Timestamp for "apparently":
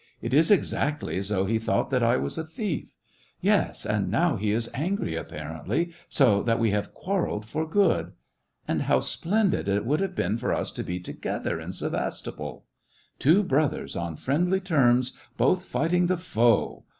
5.15-5.91